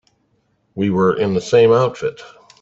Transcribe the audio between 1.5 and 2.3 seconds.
outfit.